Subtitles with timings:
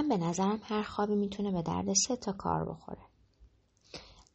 [0.00, 3.02] من به نظرم هر خوابی می‌تونه به درد سه تا کار بخوره.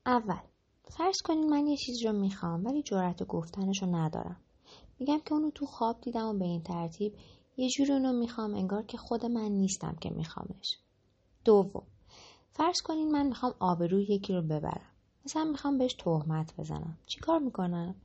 [0.06, 0.40] اول
[0.84, 4.38] فرض کنین من یه چیزی رو می‌خوام ولی جرأت گفتنش رو ندارم.
[5.00, 7.16] میگم که اونو تو خواب دیدم و به این ترتیب
[7.58, 10.78] یه جوری اونو می‌خوام انگار که خود من نیستم که میخوامش.
[11.46, 11.84] دوم
[12.52, 14.92] فرض کنین من می‌خوام آبروی یکی رو ببرم.
[15.26, 16.98] مثلا می‌خوام بهش تهمت بزنم.
[17.06, 17.96] چیکار می‌کنم؟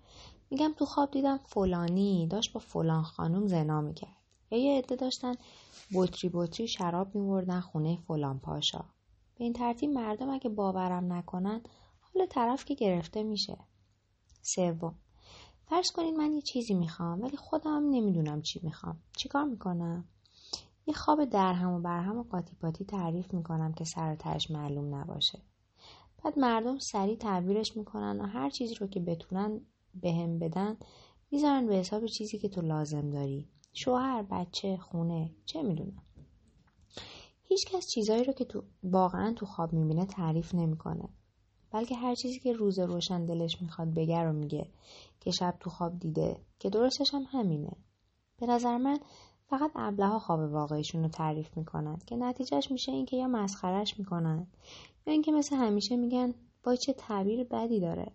[0.50, 4.19] میگم تو خواب دیدم فلانی داشت با فلان خانم زنا می‌کرد.
[4.50, 5.34] یا یه عده داشتن
[5.94, 8.84] بطری بطری شراب میوردن خونه فلان پاشا.
[9.34, 11.62] به این ترتیب مردم اگه باورم نکنن
[12.00, 13.58] حال طرف که گرفته میشه.
[14.42, 14.94] سوم.
[15.66, 18.98] فرض کنید من یه چیزی می‌خوام ولی خودم نمی‌دونم چی می‌خوام.
[19.16, 20.04] چیکار می‌کنم؟
[20.86, 25.38] یه خواب درهم و برهم و قاطی پاتی تعریف می‌کنم که سر تهش معلوم نباشه.
[26.24, 29.60] بعد مردم سریع تعبیرش می‌کنن و هر چیزی رو که بتونن
[29.94, 30.76] بهم به بدن
[31.30, 33.48] می‌ذارن به حساب چیزی که تو لازم داری.
[33.72, 36.02] شوهر بچه خونه چه می‌دونم.
[37.44, 41.08] هیچکس چیزایی رو که تو واقعا تو خواب می‌بینه تعریف نمی‌کنه.
[41.70, 44.70] بلکه هر چیزی که روز روشن دلش می‌خواد بگه رو میگه
[45.20, 47.76] که شب تو خواب دیده که درستش هم همینه.
[48.40, 48.98] به نظر من
[49.50, 54.46] فقط ابله خواب واقعیشون رو تعریف می‌کنن که نتیجهش میشه اینکه یا مسخرش می‌کنن
[55.06, 56.34] یا اینکه مثل همیشه میگن
[56.66, 58.12] وای چه تعبیر بدی داره.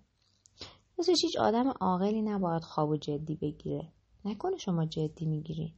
[0.99, 3.91] مثل هیچ آدم عاقلی نباید خواب و جدی بگیره.
[4.25, 5.73] نکنه شما جدی می‌گیری.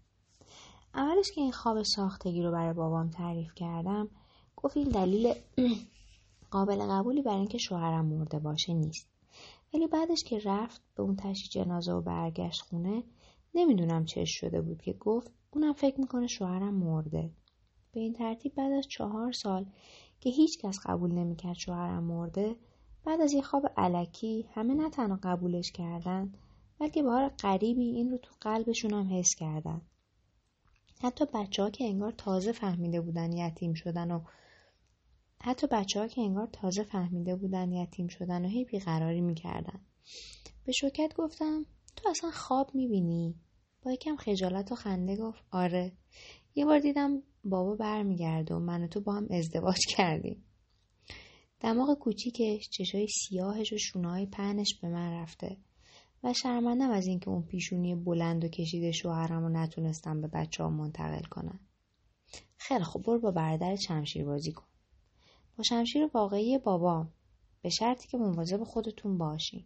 [0.93, 4.09] اولش که این خواب ساختگی رو برای بابام تعریف کردم
[4.55, 5.33] گفت این دلیل
[6.51, 9.09] قابل قبولی برای اینکه شوهرم مرده باشه نیست.
[9.73, 13.03] ولی بعدش که رفت به اون تشی جنازه و برگشت خونه
[13.53, 17.31] نمی‌دونم چش شده بود که گفت اونم فکر می‌کنه شوهرم مرده.
[17.91, 19.65] به این ترتیب بعد از چهار سال
[20.21, 22.55] که هیچ کس قبول نمی‌کرد شوهرم مرده
[23.05, 26.33] بعد از یه خواب علکی همه نه تنها قبولش کردن
[26.79, 29.81] بلکه حال غریبی این رو تو قلبشون هم حس کردن.
[31.01, 34.21] حتی بچه ها که انگار تازه فهمیده بودن یتیم شدن و
[35.41, 39.81] حتی بچه ها که انگار تازه فهمیده بودن یتیم شدن و هی بیقراری می‌کردن.
[40.65, 41.65] به شوکت گفتم
[41.95, 43.35] تو اصلا خواب می‌بینی؟
[43.83, 45.91] با یکم خجالت و خنده گفت آره.
[46.55, 50.43] یه بار دیدم بابا برمیگرده و من و تو با هم ازدواج کردیم.
[51.59, 55.57] دماغ کوچیکش چشای سیاهش و شونهای پهنش به من رفته.
[56.33, 61.23] شرمندم از اینکه اون پیشونی بلند و کشیده شوهرم رو نتونستم به بچه ها منتقل
[61.23, 61.59] کنم.
[62.57, 64.65] خیلی خوب برو با برادر شمشیر بازی کن.
[65.57, 67.07] با شمشیر واقعی بابا
[67.61, 69.65] به شرطی که مواظب خودتون باشین.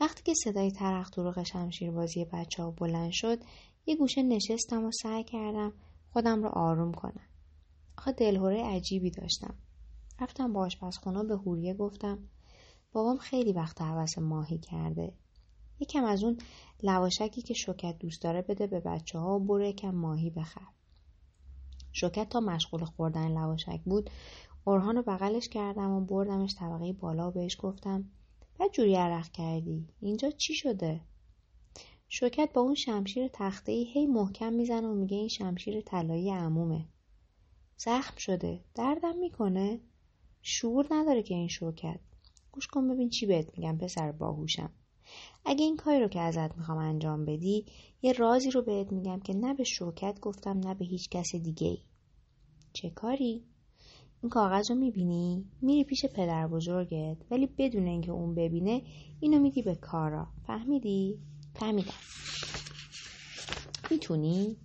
[0.00, 3.38] وقتی که صدای ترخ دروغ شمشیر بازی بچه ها بلند شد
[3.86, 5.72] یه گوشه نشستم و سعی کردم
[6.12, 7.28] خودم رو آروم کنم.
[7.98, 9.54] آخه دلهوره عجیبی داشتم.
[10.20, 12.18] رفتم با آشپزخونه به هوریه گفتم
[12.92, 15.12] بابام خیلی وقت حوس ماهی کرده.
[15.80, 16.38] یکم از اون
[16.82, 20.68] لواشکی که شوکت دوست داره بده به بچه ها و برو یکم ماهی بخر.
[21.92, 24.10] شوکت تا مشغول خوردن لواشک بود
[24.64, 28.10] اورهان رو بغلش کردم و بردمش طبقه بالا و بهش گفتم
[28.58, 31.00] بعد جوری عرق کردی اینجا چی شده؟
[32.08, 36.88] شوکت با اون شمشیر تخته ای هی محکم می‌زنه و میگه این شمشیر طلایی عمومه.
[37.76, 39.80] زخم شده دردم می‌کنه؟
[40.42, 42.00] شعور نداره که این شوکت.
[42.52, 44.70] گوش کن ببین چی بهت میگم پسر باهوشم
[45.44, 47.66] اگه این کاری رو که ازت می‌خوام انجام بدی
[48.02, 51.66] یه رازی رو بهت میگم که نه به شوکت گفتم نه به هیچ کس دیگه
[51.66, 51.78] ای.
[52.72, 53.44] چه کاری؟
[54.22, 58.82] این کاغذ رو می‌بینی؟ میری پیش پدر بزرگت ولی بدون اینکه اون ببینه
[59.20, 61.18] اینو میدی به کارا فهمیدی؟
[61.54, 61.92] فهمیدم
[63.90, 64.56] می‌تونی؟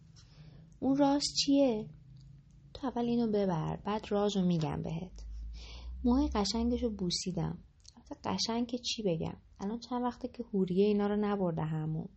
[0.79, 1.87] اون راز چیه؟
[2.73, 5.25] تو اول اینو ببر بعد راز رو میگم بهت
[6.03, 7.57] موهای قشنگش رو بوسیدم
[8.23, 12.09] قشنگ که چی بگم؟ الان چند وقته که هوریه اینا رو نبرده همون.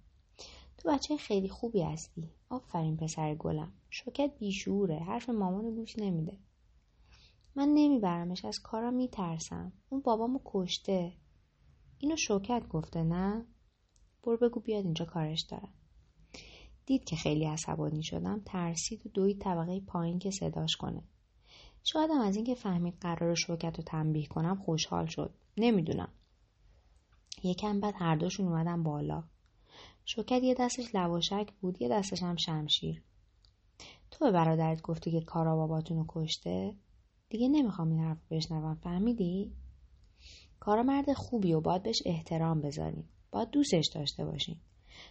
[0.79, 2.31] تو بچه خیلی خوبی هستی.
[2.49, 3.73] آفرین پسر گلم.
[3.91, 4.99] شوکت بیشوره.
[4.99, 6.39] حرف مامان گوش نمیده.
[7.55, 8.45] من نمیبرمش.
[8.45, 9.73] از کارم میترسم.
[9.89, 11.13] اون بابامو کشته.
[11.99, 13.47] اینو شوکت گفته نه؟
[14.23, 15.75] برو بگو بیاد اینجا کارش دارم
[16.87, 18.43] دید که خیلی عصبانی شدم.
[18.47, 21.03] ترسید و دوی طبقه پایین که صداش کنه.
[21.85, 25.35] شایدم از اینکه فهمید قرار شوکت رو تنبیه کنم خوشحال شد.
[25.57, 26.09] نمی‌دونم.
[27.45, 29.25] یکم بعد هر دوشون اومدن بالا.
[30.05, 33.03] شوکت یه دستش لواشک بود یه دستش هم شمشیر.
[34.11, 36.75] تو به برادرت گفتی که کارا باباتون رو کشته؟
[37.29, 38.75] دیگه نمی‌خوام این حرف بشنوم.
[38.75, 39.53] فهمیدی؟
[40.61, 43.09] کارا مرد خوبی و باید بهش احترام بذاریم.
[43.31, 44.57] باید دوستش داشته باشین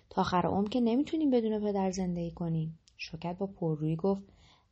[0.09, 2.79] تا آخر عمر که نمی‌تونیم بدون پدر زندگی کنیم.
[2.97, 4.23] شوکت با پررویی گفت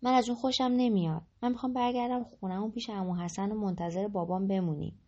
[0.02, 1.22] من از اون خوشم نمیاد.
[1.42, 5.00] من می‌خوام برگردم خونمون پیش امو حسن و منتظر بابام بمونیم.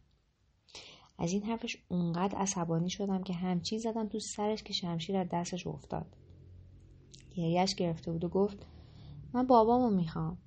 [1.18, 5.68] از این حرفش اونقدر عصبانی شدم که همچین زدم تو سرش که شمشیر از دستش
[5.68, 6.16] افتاد.
[7.36, 8.66] گریهش گرفته بود و گفت
[9.34, 10.38] من بابامو می‌خوام.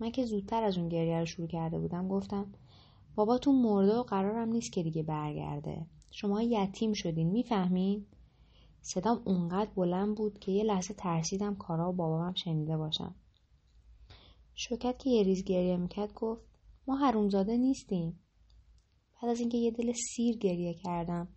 [0.00, 2.52] من که زودتر از اون گریه رو شروع کرده بودم گفتم
[3.14, 5.86] باباتون مرده و قرارم نیست که دیگه برگرده.
[6.10, 8.06] شما یتیم شدین می‌فهمین؟
[8.80, 13.14] صدام اونقدر بلند بود که یه لحظه ترسیدم کارا و بابامم شنیده باشم
[14.54, 16.42] شوکت که یه ریز گریه می‌کرد گفت
[16.86, 18.20] ما حرومزاده نیستیم.
[19.22, 21.28] بعد از اینکه یه دل سیر گریه کردم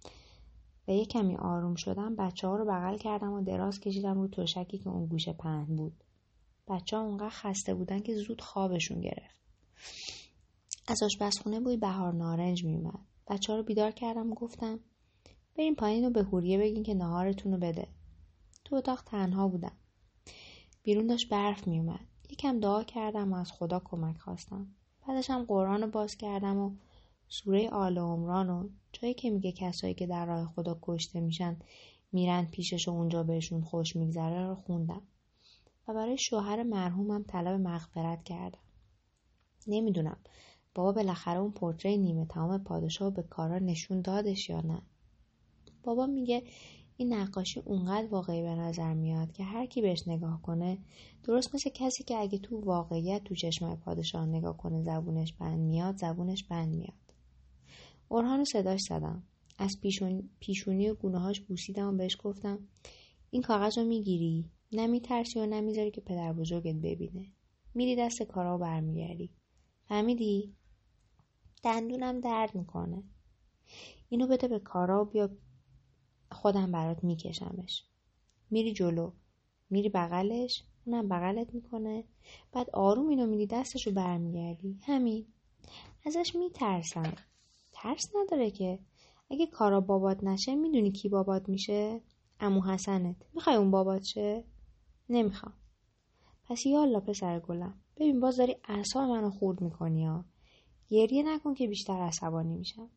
[0.87, 4.77] و یه کمی آروم شدم بچه ها رو بغل کردم و دراز کشیدم رو تشکی
[4.77, 6.03] که اون گوشه پهن بود.
[6.67, 9.35] بچه ها اونقدر خسته بودن که زود خوابشون گرفت.
[10.87, 14.79] از آشپزخونه بوی بهار نارنج میومد بچه ها رو بیدار کردم و گفتم
[15.57, 17.87] بریم پایین و به هوریه بگین که نهارتون رو بده.
[18.65, 19.77] تو اتاق تنها بودم.
[20.83, 24.67] بیرون داشت برف میومد یکم دعا کردم و از خدا کمک خواستم.
[25.07, 26.71] بعدش هم قرآن رو باز کردم و
[27.27, 31.57] سوره آل عمران و جایی که میگه کسایی که در راه خدا کشته میشن
[32.11, 35.01] میرن پیشش و اونجا بهشون خوش میگذره رو خوندم.
[35.87, 38.59] و برای شوهر مرحومم طلب مغفرت کردم.
[39.67, 40.17] نمی‌دونم
[40.75, 44.81] بابا بالاخره اون پورتری نیمه تمام پادشاه به کارا نشون دادش یا نه.
[45.83, 46.43] بابا میگه
[46.97, 50.77] این نقاشی اونقدر واقعی به نظر میاد که هر کی بهش نگاه کنه
[51.23, 55.97] درست مثل کسی که اگه تو واقعیت تو چشمای پادشاه نگاه کنه زبونش بند میاد
[55.97, 56.93] زبونش بند میاد.
[58.09, 59.23] اورهان رو صداش زدم.
[59.57, 60.29] از پیشون...
[60.39, 62.59] پیشونی و گونههاش بوسیدم و بهش گفتم
[63.31, 67.31] این کاغذ رو می‌گیری؟ نمیترسی و نمی‌ذاری که پدر بزرگت ببینه.
[67.73, 69.29] میری دست کارا و برمیگردی.
[69.87, 70.55] فهمیدی؟
[71.63, 73.03] دندونم درد می‌کنه.
[74.09, 75.29] اینو بده به کارا و بیا
[76.31, 77.83] خودم برات میکشمش.
[78.51, 79.11] میری جلو.
[79.69, 80.63] میری بغلش.
[80.85, 82.03] اونم بغلت می‌کنه.
[82.51, 84.79] بعد آروم اینو میری دستشو برمیگردی.
[84.83, 85.25] همین.
[86.05, 87.13] ازش میترسم.
[87.73, 88.79] ترس نداره که.
[89.29, 92.01] اگه کارا بابات نشه می‌دونی کی بابات میشه؟
[92.39, 93.15] امو حسنت.
[93.33, 94.43] می‌خوای اون بابات شه؟
[95.09, 95.53] نمی‌خوام.
[96.47, 97.81] پس یالا پسر گلم.
[97.97, 100.25] ببین باز داری اعصاب منو خورد می‌کنی ها.
[100.89, 102.89] گریه نکن که بیشتر عصبانی میشم.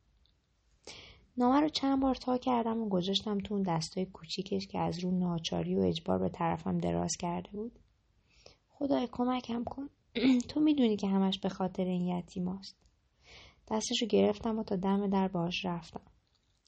[1.39, 5.11] نامه رو چند بار تا کردم و گذاشتم تو اون دستای کوچیکش که از رو
[5.11, 7.79] ناچاری و اجبار به طرفم دراز کرده بود.
[8.69, 9.89] خدای کمکم کن.
[10.49, 12.77] تو می‌دونی که همش به خاطر این یتیماست
[13.71, 16.01] دستشو گرفتم و تا دم در باش رفتم.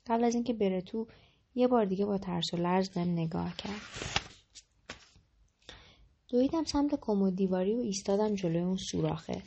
[0.06, 1.06] قبل از اینکه بره تو
[1.54, 3.80] یه بار دیگه با ترس و لرز بهم نگاه کرد.
[6.28, 9.42] دویدم سمت کمد دیواری و ایستادم جلوی اون سوراخه.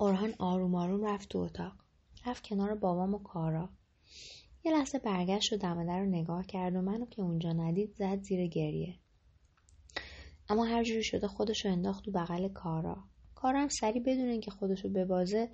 [0.00, 1.72] اورهان آروم آروم رفت تو اتاق.
[2.26, 3.68] رفت کنار بابام و کارا.
[4.64, 8.22] یه لحظه برگشت و دم در رو نگاه کرد و منو که اونجا ندید زد
[8.22, 8.94] زیر گریه.
[10.48, 12.96] اما هر جوری شده خودشو انداخت تو بغل کارا.
[13.34, 15.50] کارا هم سری بدون اینکه خودشو ببازه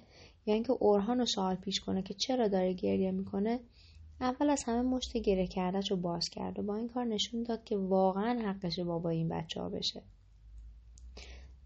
[0.47, 3.61] یا اینکه اورهان رو سوال پیش کنه که چرا داره گریه می‌کنه
[4.21, 7.65] اول از همه مشت گره کردش رو باز کرد و با این کار نشون داد
[7.65, 10.03] که واقعا حقش بابا این بچه ها بشه.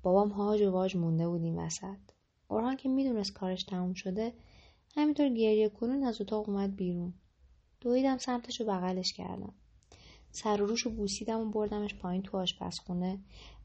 [0.03, 2.20] بابام هاج و واج مونده بود این وسط.
[2.51, 4.33] اورهان که می‌دونست کارش تموم شده
[4.97, 7.15] همینطور گریه کنون از اتاق اومد بیرون.
[7.81, 9.55] دویدم سمتش رو بغلش کردم.
[10.31, 13.19] سر و روش رو بوسیدم و بردمش پایین تو آشپزخونه.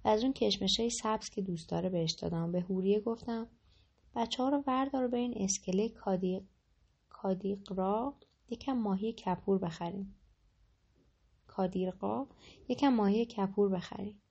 [0.06, 2.52] و از اون کشمشه سبز که دوست داره بهش دادم.
[2.52, 3.48] به هوریه گفتم
[4.16, 8.14] بچه ها رو وردار به این اسکله کادیق, را
[8.50, 10.16] یکم ماهی کپور بخریم.
[11.48, 12.28] کادیرقا
[12.70, 14.22] یکم ماهی کپور بخریم.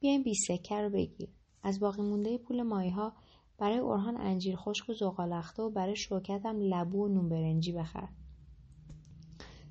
[0.00, 1.28] بیاین بی سکه رو بگیر
[1.62, 3.12] از باقی مونده پول ماهی ها
[3.58, 8.08] برای اورهان انجیر خشک و زغالخته و برای شوکتم لبو و نون برنجی بخر.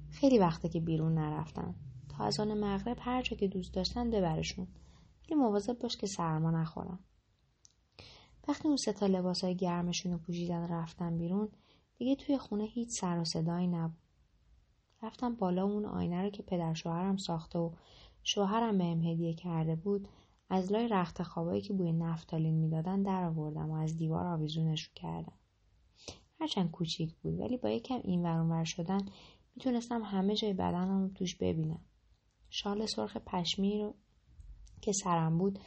[0.09, 1.75] خیلی وقته که بیرون نرفتن.
[2.09, 4.67] تا از آن مغرب هر جا که دوست داشتن ببرشون.
[5.25, 6.99] ولی مواظب باش که سرما نخورن.
[8.47, 11.49] وقتی اون ستا لباسای گرمشون رو پوشیدن رفتن بیرون
[11.97, 13.97] دیگه توی خونه هیچ سر و صدایی نبود.
[15.03, 17.71] رفتم بالا اون آینه رو که پدر شوهرم ساخته و
[18.23, 20.07] شوهرم بهم هدیه کرده بود
[20.49, 25.37] از لای رخت خوابایی که بوی نفتالین می‌دادن در آوردم و از دیوار آویزونش کردم.
[26.39, 29.01] هرچند کوچیک بود ولی با یکم این ور شدن
[29.55, 31.81] می‌تونستم همه جای بدنم رو توش ببینم.
[32.49, 33.93] شال سرخ پشمی رو
[34.81, 35.59] که سرم بود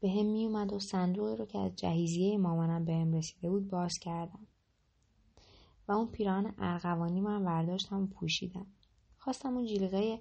[0.00, 3.92] به هم میومد و صندوقی رو که از جهیزیه مامانم به هم رسیده بود باز
[4.00, 4.46] کردم.
[5.88, 8.66] و اون پیران ارغوانی من ورداشتم و پوشیدم.
[9.18, 10.20] خواستم اون جیلقه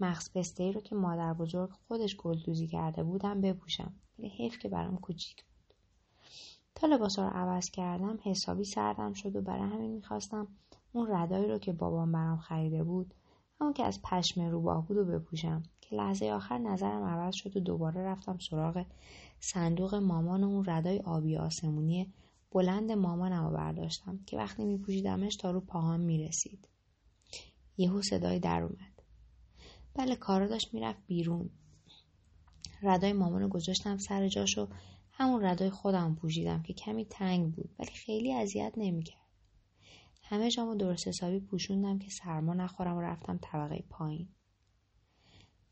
[0.00, 3.94] مغز پسته رو که مادر بزرگ خودش گلدوزی کرده بودم بپوشم.
[4.18, 5.74] ولی حیف که برام کوچیک بود.
[6.74, 10.48] تا لباسا رو عوض کردم حسابی سردم شد و برای همین می‌خواستم
[10.92, 13.14] اون ردایی رو که بابام برام خریده بود
[13.60, 15.62] همون که از پشم روباه بود و بپوشم.
[15.80, 18.84] که لحظه آخر نظرم عوض شد و دوباره رفتم سراغ
[19.40, 22.12] صندوق مامان و اون ردای آبی آسمونی
[22.52, 26.68] بلند مامانم رو برداشتم که وقتی میپوشیدمش تا رو پاهام می‌رسید.
[27.76, 28.89] یهو صدای در اومد.
[29.94, 31.50] بله کارا داشت می‌رفت بیرون.
[32.82, 34.68] ردای مامانو گذاشتم سر جاش و
[35.10, 39.20] همون ردای خودم پوشیدم که کمی تنگ بود ولی خیلی اذیت نمی‌کرد.
[40.22, 44.28] همه جامو درست حسابی پوشوندم که سرما نخورم و رفتم طبقه پایین.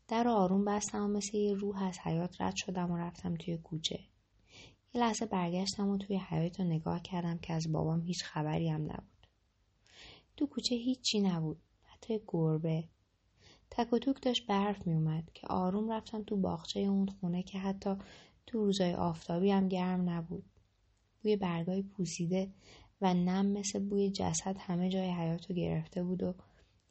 [0.07, 3.57] در رو آروم بستم و مثل یه روح از حیات رد شدم و رفتم توی
[3.57, 3.99] کوچه.
[4.93, 8.81] یه لحظه برگشتم و توی حیات رو نگاه کردم که از بابام هیچ خبری هم
[8.81, 9.27] نبود.
[10.37, 12.83] تو کوچه هیچی نبود حتی گربه.
[13.71, 17.59] تک و توک داشت برف می اومد که آروم رفتم تو باغچه اون خونه که
[17.59, 17.95] حتی
[18.47, 20.45] تو روزای آفتابی هم گرم نبود.
[21.23, 22.53] بوی برگای پوسیده
[23.01, 26.33] و نم مثل بوی جسد همه جای حیات رو گرفته بود و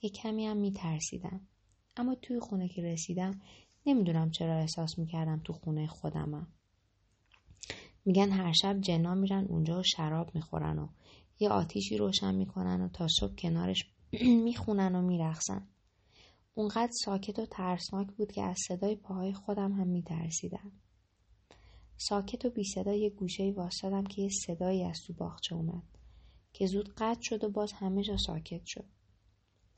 [0.02, 1.40] یه کمی هم می ترسیدم.
[1.96, 3.40] اما توی خونه که رسیدم
[3.86, 6.46] نمی‌دونم چرا احساس می‌کردم تو خونه خودمم.
[8.04, 10.88] میگن هر شب جنا میرن اونجا و شراب می‌خورن و
[11.38, 13.84] یه آتیشی روشن می‌کنن و تا صبح کنارش
[14.44, 15.68] می‌خونن و میرخصن.
[16.58, 20.72] اونقدر ساکت و ترسناک بود که از صدای پاهای خودم هم میترسیدم.
[21.96, 25.82] ساکت و بی صدا یه گوشه واسدم که یه صدایی از تو باغچه اومد
[26.52, 28.84] که زود قطع شد و باز همه جا ساکت شد.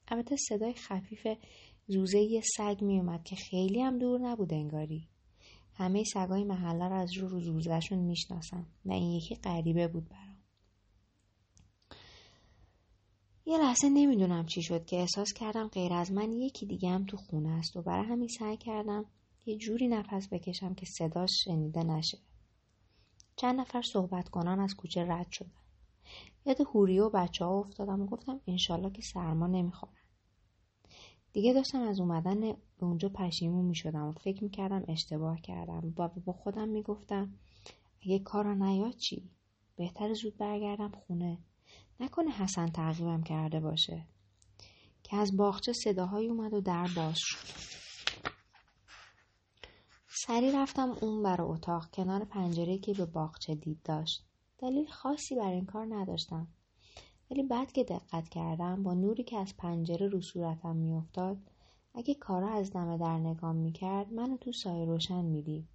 [0.08, 1.26] البته صدای خفیف
[1.87, 5.08] زوزه یه سگ می اومد که خیلی هم دور نبود انگاری.
[5.75, 10.29] همه سگای محله رو از رو زوزهشون می‌شناسم و این یکی غریبه بود برام.
[13.50, 17.16] یه لحظه نمی‌دونم چی شد که احساس کردم غیر از من یکی دیگه هم تو
[17.16, 19.04] خونه است و برای همین سعی کردم
[19.47, 22.19] یه جوری نفس بکشم که صداش شنیده نشه.
[23.37, 25.50] چند نفر صحبت کنان از کوچه رد شدن.
[26.47, 29.95] یاد هوری و بچه ها افتادم و گفتم انشالله که سرما نمی‌خورن.
[31.33, 35.95] دیگه داشتم از اومدن به اونجا پشیمون می شدم و فکر می کردم اشتباه کردم
[35.99, 37.35] و با خودم می گفتم
[38.02, 39.30] اگه کارا نیاد چی؟
[39.76, 41.38] بهتر زود برگردم خونه.
[42.00, 44.07] نکنه حسن تعقیبم کرده باشه.
[45.02, 47.71] که از باغچه صداهایی اومد و در باز شد.
[50.09, 54.25] سری رفتم اون بر اتاق کنار پنجره که به باغچه دید داشت.
[54.59, 56.49] دلیل خاصی بر این کار نداشتم.
[57.30, 61.38] ولی بعد که دقت کردم با نوری که از پنجره رو صورتم میافتاد
[61.95, 65.69] اگه کارا از دم در نگام می‌کرد منو تو سایه روشن می‌دید.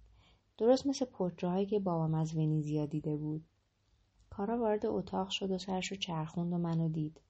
[0.58, 3.44] درست مثل پرتراهایی که بابام از ونیزیا دیده بود.
[4.30, 7.20] کارا وارد اتاق شد و سرش رو چرخوند و منو دید.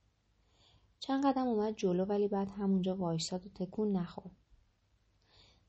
[0.99, 4.35] چند قدم اومد جلو ولی بعد همونجا وایستاد و تکون نخورد.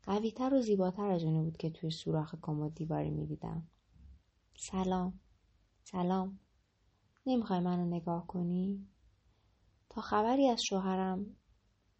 [0.02, 3.68] قویتر و زیباتر از اونی بود که توی سوراخ کمد دیواری می‌دیدم.
[4.56, 5.20] سلام.
[5.84, 6.38] سلام.
[7.26, 8.86] نمی‌خوای منو نگاه کنی؟
[9.88, 11.26] تا خبری از شوهرم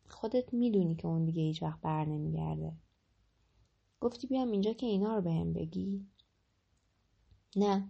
[0.09, 2.77] خودت می‌دونی که اون دیگه هیچ وقت بر نمیگرده.
[4.01, 6.07] گفتی بیام اینجا که اینا رو بهم بگی؟
[7.57, 7.89] نه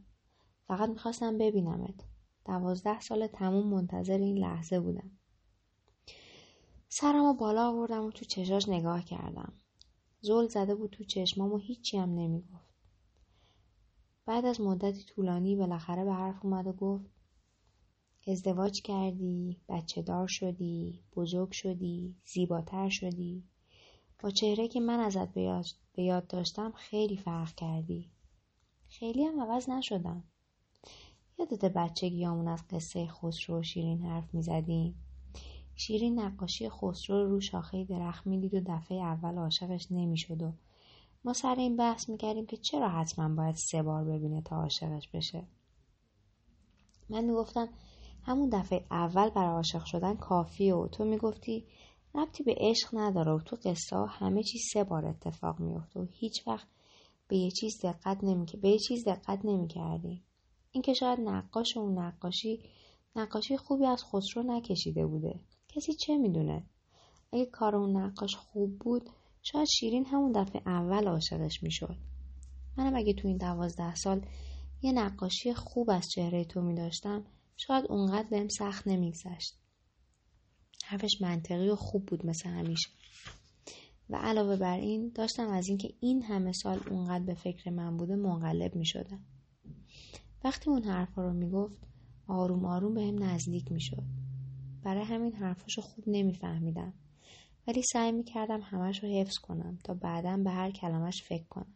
[0.68, 2.04] فقط می‌خواستم ببینمت.
[2.44, 5.10] دوازده سال تموم منتظر این لحظه بودم.
[6.88, 9.52] سرمو بالا آوردم و تو چشاش نگاه کردم.
[10.20, 12.74] زل زده بود تو چشمام و هیچی هم نمی‌گفت.
[14.26, 17.10] بعد از مدتی طولانی بالاخره به حرف اومد و گفت
[18.26, 23.44] ازدواج کردی، بچه دار شدی، بزرگ شدی، زیباتر شدی.
[24.18, 25.28] با چهره که من ازت
[25.92, 28.10] به یاد داشتم خیلی فرق کردی.
[28.88, 30.24] خیلی هم عوض نشدم.
[31.38, 34.94] یادت بچگیامون از قصه خسرو و شیرین حرف می‌زدیم
[35.76, 40.52] شیرین نقاشی خسرو رو شاخه درخت می‌دید و دفعه اول عاشقش نمی‌شد و
[41.24, 45.44] ما سر این بحث می‌کردیم که چرا حتما باید سه بار ببینه تا عاشقش بشه.
[47.10, 47.68] من می‌گفتم
[48.22, 51.64] همون دفعه اول برای عاشق شدن کافیه و تو می‌گفتی
[52.14, 56.06] ربطی به عشق نداره و تو قصه ها همه چیز سه بار اتفاق میفته و
[56.10, 56.68] هیچ وقت
[57.28, 58.46] به یه چیز دقت نمی...
[58.62, 59.68] به یه چیز دقت نمی
[60.70, 62.62] اینکه شاید نقاش اون نقاشی
[63.16, 65.40] نقاشی خوبی از خسرو نکشیده بوده.
[65.68, 66.66] کسی چه می‌دونه؟
[67.32, 69.10] اگه کار اون نقاش خوب بود
[69.42, 71.96] شاید شیرین همون دفعه اول عاشقش می‌شد.
[72.76, 74.26] منم اگه تو این دوازده سال
[74.82, 77.24] یه نقاشی خوب از چهره تو میداشتم
[77.56, 79.58] شاید اونقدر بهم سخت نمیگذشت.
[80.84, 82.88] حرفش منطقی و خوب بود مثل همیشه.
[84.10, 88.16] و علاوه بر این داشتم از اینکه این همه سال اونقدر به فکر من بوده
[88.16, 89.20] منقلب می شدم.
[90.44, 91.76] وقتی اون حرفا رو می‌گفت
[92.26, 94.02] آروم آروم به هم نزدیک می‌شد.
[94.82, 96.92] برای همین حرفاشو خوب نمیفهمیدم.
[97.66, 101.74] ولی سعی می‌کردم همش رو حفظ کنم تا بعدا به هر کلمش فکر کنم.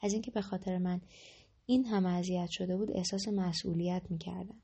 [0.00, 1.00] از اینکه به خاطر من
[1.66, 4.62] این همه اذیت شده بود احساس مسئولیت می‌کردم.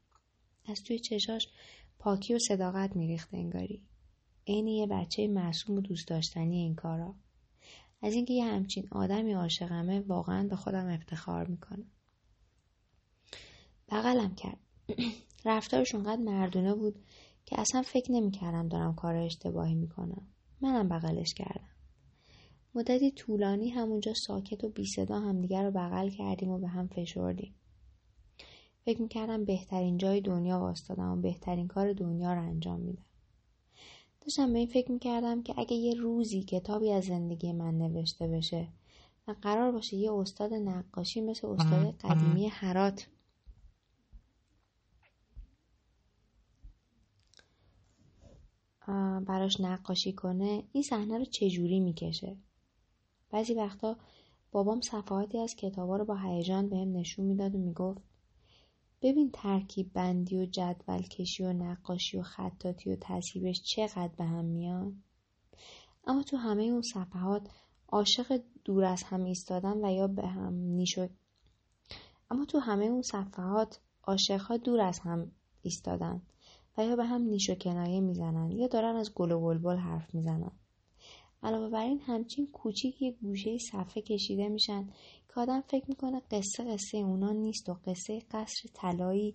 [0.67, 1.49] از توی چشاش
[1.99, 3.83] پاکی و صداقت میریخت انگاری.
[4.47, 7.15] عین یه بچه معصوم و دوست داشتنی این کارا.
[8.03, 11.87] از اینکه یه همچین آدمی عاشقمه واقعا به خودم افتخار می‌کنم.
[13.91, 14.59] بغلم کرد.
[15.45, 16.95] رفتارش اونقدر مردونه بود
[17.47, 20.27] که اصلا فکر نمی‌کردم دارم کار اشتباهی می‌کنم.
[20.61, 21.69] منم بغلش کردم.
[22.75, 27.55] مدتی طولانی همونجا ساکت و بی صدا همدیگر رو بغل کردیم و به هم فشردیم.
[28.85, 33.05] فکر می‌کردم بهترین جای دنیا واستادم و بهترین کار دنیا رو انجام میدم.
[34.21, 38.69] داشتم به این فکر می‌کردم که اگه یه روزی کتابی از زندگی من نوشته بشه
[39.29, 43.07] و قرار باشه یه استاد نقاشی مثل استاد قدیمی حرات
[49.27, 52.37] براش نقاشی کنه این صحنه رو چجوری می‌کشه؟
[53.31, 53.97] بعضی وقتا
[54.53, 58.03] بابام صفحاتی از کتابا رو با هیجان بهم نشون می‌داد و می‌گفت
[59.03, 64.45] ببین ترکیب بندی و جدول کشی و نقاشی و خطاطی و تصیبش چقدر به هم
[64.45, 65.03] میان؟
[66.07, 67.49] اما تو همه اون صفحات
[67.89, 71.09] عاشق دور از هم ایستادن و یا به هم نیشو
[72.31, 75.33] اما تو همه اون صفحات عاشقها دور از هم
[75.63, 76.23] ایستادن.
[76.79, 80.15] و یا به هم نیش و کنایه می‌زنن یا دارن از گل و بلبل حرف
[80.15, 80.53] می‌زنن.
[81.43, 84.89] علاوه بر این همچین کوچیک یه گوشه صفحه کشیده میشن
[85.29, 89.35] که آدم فکر می‌کنه قصه قصه اونا نیست و قصه قصر طلایی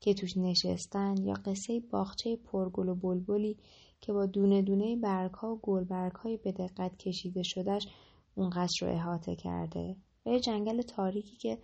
[0.00, 3.56] که توش نشستن یا قصه باغچه پرگل و بلبلی
[4.00, 7.88] که با دونه دونه برگها و گلبرگهای به دقت کشیده شدهش
[8.34, 9.96] اون قصر رو احاطه کرده.
[10.26, 11.58] و یه جنگل تاریکی که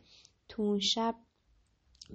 [0.49, 1.15] تو اون شب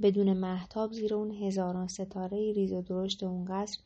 [0.02, 3.80] بدون محتاب زیر اون هزاران ستاره ریز و درشت اون قصر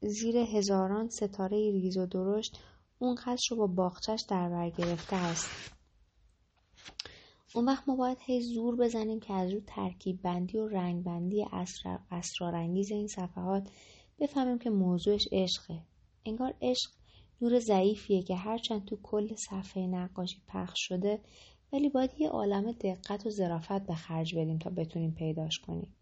[0.00, 2.58] زیر هزاران ستاره ریز و درشت
[2.98, 5.48] اون قصر رو با باغچش در بر گرفته است.
[7.54, 11.46] اون وقت ما باید هی زور بزنیم که از رو ترکیب بندی و رنگ بندی
[12.10, 13.70] اسرارانگیز این صفحات
[14.18, 15.80] بفهمیم که موضوعش عشقه
[16.24, 16.90] انگار عشق
[17.40, 21.20] نور ضعیفیه که هرچند تو کل صفحه نقاشی پخش شده
[21.74, 25.94] ولی باید یه عالم دقت و ظرافت به خرج بدیم تا بتونیم پیداش کنیم.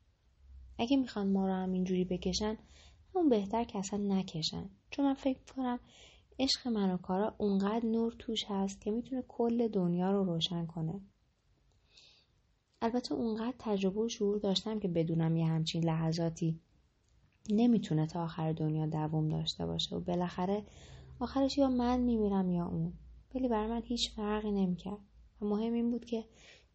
[0.78, 2.56] اگه می‌خوان ما رو هم اینجوری بکشن
[3.12, 4.70] اون بهتر که اصلا نکشن.
[4.90, 5.80] چون من فکر کنم
[6.38, 11.00] عشق من و کارا اونقدر نور توش هست که می‌تونه کل دنیا رو روشن کنه.
[12.82, 16.60] البته اونقدر تجربه و شعور داشتم که بدونم یه همچین لحظاتی
[17.50, 20.64] نمی‌تونه تا آخر دنیا دوام داشته باشه و بالاخره
[21.20, 22.92] آخرش یا من میمیرم یا اون.
[23.34, 25.11] ولی برای من هیچ فرقی نمی‌کرد.
[25.44, 26.24] مهم این بود که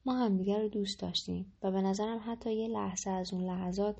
[0.05, 3.95] ما همدیگر رو دوست داشتیم و به نظرم حتی یه لحظه از اون لحظات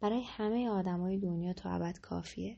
[0.00, 2.56] برای همه آدمای دنیا تا ابد کافیه.